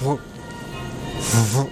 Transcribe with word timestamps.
Vous. 0.00 0.18
Vous. 1.20 1.68